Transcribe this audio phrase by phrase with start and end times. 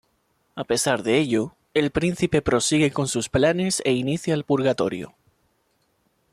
[0.55, 5.13] A pesar de ello, el príncipe prosigue con sus planes e inicia el purgatorio.